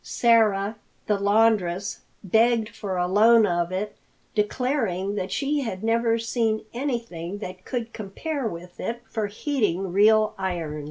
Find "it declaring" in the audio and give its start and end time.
3.71-5.13